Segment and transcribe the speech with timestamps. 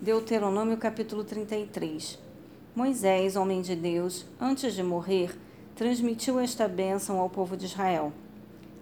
[0.00, 2.20] Deuteronômio capítulo 33
[2.72, 5.36] Moisés, homem de Deus, antes de morrer,
[5.74, 8.12] transmitiu esta bênção ao povo de Israel.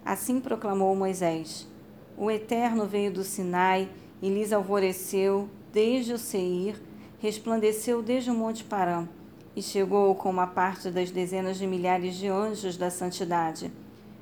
[0.05, 1.67] Assim proclamou Moisés:
[2.15, 3.89] O Eterno veio do Sinai
[4.21, 6.79] e lhes alvoreceu desde o Seir,
[7.17, 9.07] resplandeceu desde o Monte Parã
[9.55, 13.71] e chegou com uma parte das dezenas de milhares de anjos da santidade,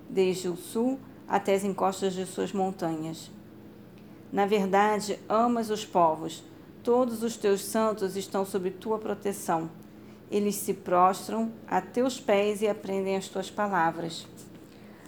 [0.10, 3.30] desde o sul até as encostas de suas montanhas.
[4.32, 6.42] Na verdade, amas os povos
[6.86, 9.72] Todos os teus santos estão sob tua proteção.
[10.30, 14.28] Eles se prostram a teus pés e aprendem as tuas palavras.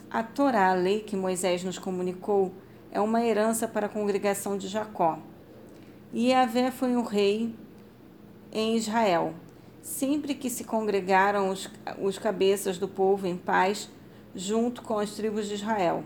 [0.09, 2.52] A Torá, a lei que Moisés nos comunicou,
[2.90, 5.20] é uma herança para a congregação de Jacó.
[6.12, 7.53] E Yahvé foi um rei
[8.52, 9.36] em Israel.
[9.80, 11.70] Sempre que se congregaram os,
[12.02, 13.88] os cabeças do povo em paz,
[14.34, 16.03] junto com as tribos de Israel.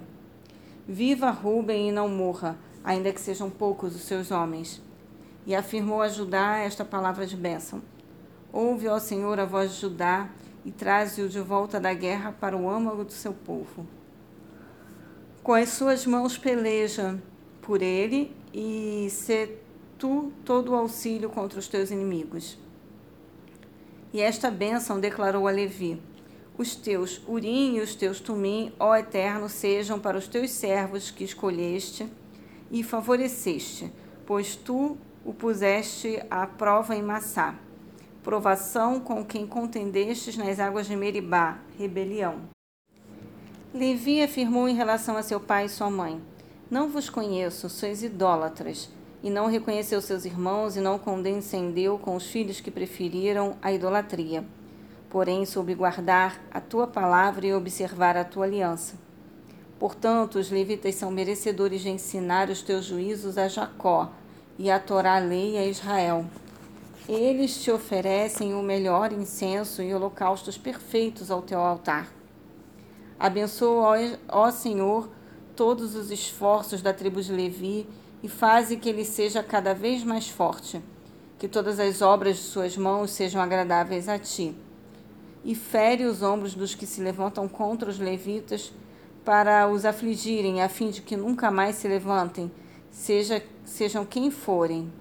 [0.85, 4.81] Viva Ruben e não morra, ainda que sejam poucos os seus homens
[5.45, 7.81] e afirmou a Judá esta palavra de bênção.
[8.51, 10.29] Ouve, ó Senhor, a voz de Judá
[10.65, 13.87] e traze-o de volta da guerra para o âmago do seu povo.
[15.41, 17.19] Com as suas mãos peleja
[17.61, 19.57] por ele e se
[19.97, 22.57] tu todo o auxílio contra os teus inimigos.
[24.13, 26.01] E esta bênção declarou a Levi:
[26.57, 31.23] Os teus Urim e os teus Tumim, ó Eterno, sejam para os teus servos que
[31.23, 32.07] escolheste
[32.69, 33.91] e favoreceste,
[34.25, 37.55] pois tu o puseste à prova em Massá.
[38.23, 42.49] Provação com quem contendestes nas águas de Meribá, rebelião.
[43.73, 46.21] Levi afirmou em relação a seu pai e sua mãe:
[46.69, 48.89] Não vos conheço, sois idólatras.
[49.23, 54.43] E não reconheceu seus irmãos e não condescendeu com os filhos que preferiram a idolatria.
[55.11, 58.95] Porém, soube guardar a tua palavra e observar a tua aliança.
[59.77, 64.11] Portanto, os levitas são merecedores de ensinar os teus juízos a Jacó,
[64.61, 66.23] e a Torá lei a Israel.
[67.09, 72.13] Eles te oferecem o melhor incenso e holocaustos perfeitos ao teu altar.
[73.19, 73.97] Abençoa,
[74.29, 75.09] ó Senhor,
[75.55, 77.89] todos os esforços da tribo de Levi
[78.21, 80.79] e faze que ele seja cada vez mais forte,
[81.39, 84.55] que todas as obras de suas mãos sejam agradáveis a ti.
[85.43, 88.71] E fere os ombros dos que se levantam contra os levitas
[89.25, 92.51] para os afligirem, a fim de que nunca mais se levantem
[92.91, 94.91] seja, sejam quem forem.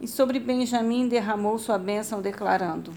[0.00, 2.92] E sobre Benjamim derramou sua bênção, declarando: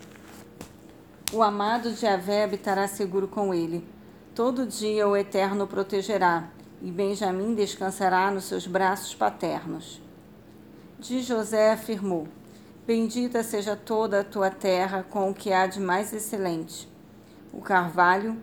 [1.31, 3.85] O amado de Javé habitará seguro com ele.
[4.33, 6.49] Todo dia o Eterno o protegerá,
[6.81, 10.01] e Benjamim descansará nos seus braços paternos.
[10.97, 12.27] De José afirmou:
[12.87, 16.87] Bendita seja toda a tua terra com o que há de mais excelente.
[17.53, 18.37] O carvalho,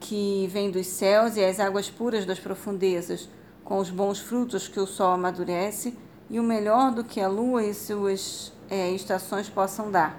[0.00, 3.28] que vem dos céus, e as águas puras das profundezas,
[3.68, 5.94] com os bons frutos que o sol amadurece
[6.30, 10.18] e o melhor do que a lua e suas é, estações possam dar.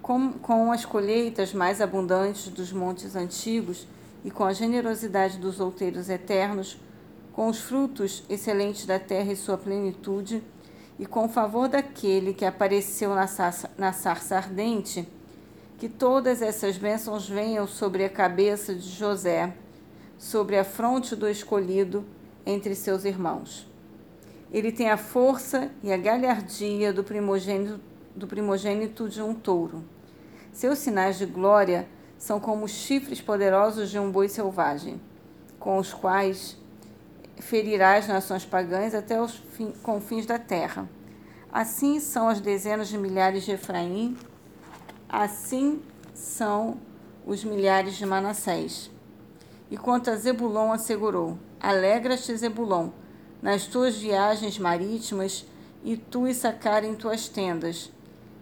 [0.00, 3.86] Com, com as colheitas mais abundantes dos montes antigos
[4.24, 6.78] e com a generosidade dos outeiros eternos,
[7.34, 10.42] com os frutos excelentes da terra e sua plenitude,
[10.98, 15.06] e com o favor daquele que apareceu na sarça, na sarça ardente,
[15.76, 19.52] que todas essas bênçãos venham sobre a cabeça de José,
[20.18, 22.02] sobre a fronte do escolhido,
[22.44, 23.68] entre seus irmãos.
[24.52, 27.80] Ele tem a força e a galhardia do primogênito,
[28.16, 29.84] do primogênito de um touro.
[30.52, 35.00] Seus sinais de glória são como os chifres poderosos de um boi selvagem,
[35.58, 36.58] com os quais
[37.38, 39.40] ferirá as nações pagãs até os
[39.82, 40.88] confins da terra.
[41.52, 44.16] Assim são as dezenas de milhares de Efraim,
[45.08, 45.82] assim
[46.14, 46.78] são
[47.26, 48.90] os milhares de Manassés.
[49.70, 52.88] E quanto a Zebulon assegurou: Alegra-te, Zebulon,
[53.42, 55.44] nas tuas viagens marítimas,
[55.84, 57.90] e tu e sacar em tuas tendas.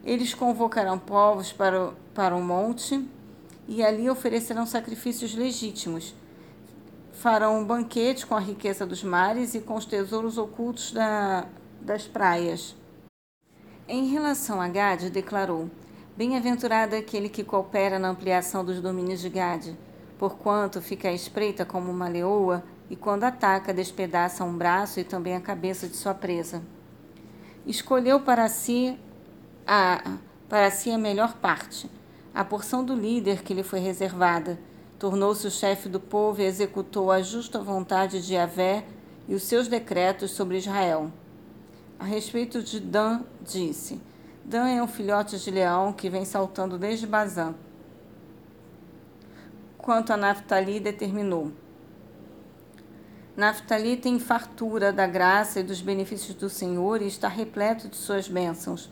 [0.04, 3.04] Eles convocarão povos para o, para o monte,
[3.66, 6.14] e ali oferecerão sacrifícios legítimos.
[7.12, 11.44] Farão um banquete com a riqueza dos mares e com os tesouros ocultos da,
[11.80, 12.76] das praias.
[13.88, 15.68] Em relação a Gade, declarou:
[16.16, 19.76] Bem-aventurado aquele que coopera na ampliação dos domínios de Gade,
[20.18, 25.36] porquanto fica à espreita como uma leoa e quando ataca, despedaça um braço e também
[25.36, 26.62] a cabeça de sua presa.
[27.66, 28.98] Escolheu para si
[29.66, 30.16] a,
[30.48, 31.90] para si a melhor parte,
[32.34, 34.58] a porção do líder que lhe foi reservada.
[34.98, 38.84] Tornou-se o chefe do povo e executou a justa vontade de Yahvé
[39.28, 41.12] e os seus decretos sobre Israel.
[41.98, 44.00] A respeito de Dan, disse:
[44.44, 47.54] Dan é um filhote de leão que vem saltando desde Bazã.
[49.76, 51.52] Quanto a Naphtali, determinou:
[53.38, 58.26] Naftali tem fartura da graça e dos benefícios do Senhor e está repleto de suas
[58.26, 58.90] bênçãos.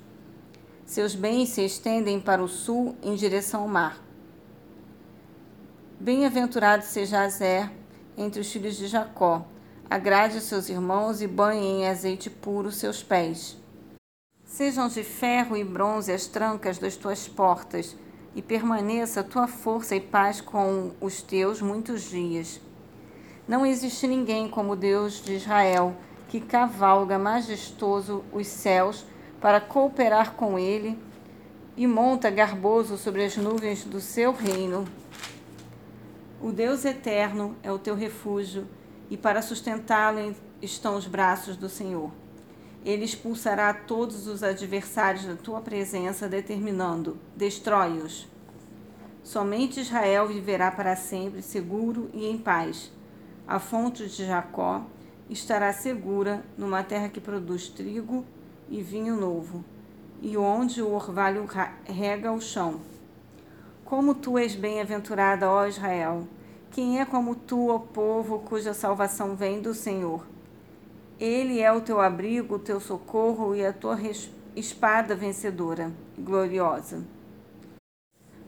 [0.84, 4.00] Seus bens se estendem para o sul em direção ao mar.
[5.98, 7.68] Bem-aventurado seja Azer
[8.16, 9.44] entre os filhos de Jacó.
[9.90, 13.56] Agrade seus irmãos e banhe em azeite puro seus pés.
[14.44, 17.96] Sejam de ferro e bronze as trancas das tuas portas,
[18.32, 22.60] e permaneça tua força e paz com os teus muitos dias.
[23.48, 25.94] Não existe ninguém como Deus de Israel,
[26.28, 29.04] que cavalga majestoso os céus
[29.40, 30.98] para cooperar com ele
[31.76, 34.84] e monta garboso sobre as nuvens do seu reino.
[36.42, 38.66] O Deus eterno é o teu refúgio,
[39.08, 42.10] e para sustentá-lo estão os braços do Senhor.
[42.84, 48.26] Ele expulsará todos os adversários da tua presença, determinando: destrói-os.
[49.22, 52.90] Somente Israel viverá para sempre seguro e em paz
[53.46, 54.82] a fonte de Jacó
[55.30, 58.24] estará segura numa terra que produz trigo
[58.68, 59.64] e vinho novo,
[60.20, 61.46] e onde o orvalho
[61.84, 62.80] rega o chão.
[63.84, 66.26] Como tu és bem-aventurada, ó Israel!
[66.72, 70.26] Quem é como tu, ó povo, cuja salvação vem do Senhor?
[71.18, 73.96] Ele é o teu abrigo, o teu socorro e a tua
[74.54, 77.04] espada vencedora e gloriosa.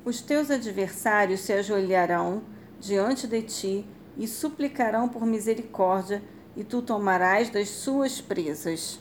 [0.04, 2.42] Os teus adversários se ajoelharão
[2.80, 3.86] diante de ti
[4.18, 6.22] e suplicarão por misericórdia,
[6.56, 8.98] e tu tomarás das suas presas.